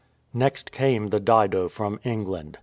Next 0.33 0.71
came 0.71 1.09
the 1.09 1.19
Dido 1.19 1.69
from 1.69 1.99
England. 2.03 2.57